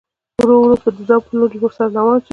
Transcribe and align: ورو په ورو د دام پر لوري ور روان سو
ورو 0.39 0.55
په 0.59 0.59
ورو 0.59 0.75
د 0.97 0.99
دام 1.09 1.19
پر 1.25 1.33
لوري 1.39 1.57
ور 1.59 1.73
روان 1.97 2.17
سو 2.25 2.29